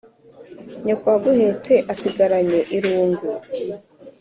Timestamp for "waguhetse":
1.13-1.73